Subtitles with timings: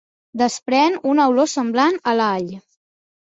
[0.41, 2.49] Desprèn una olor semblant a l'all.